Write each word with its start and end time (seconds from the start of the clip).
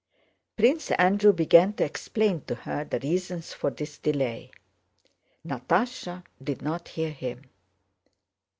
Prince 0.57 0.89
Andrew 0.93 1.31
began 1.31 1.73
to 1.73 1.85
explain 1.85 2.41
to 2.45 2.55
her 2.55 2.83
the 2.83 2.99
reasons 3.01 3.53
for 3.53 3.69
this 3.69 3.99
delay. 3.99 4.49
Natásha 5.47 6.23
did 6.43 6.63
not 6.63 6.87
hear 6.87 7.11
him. 7.11 7.43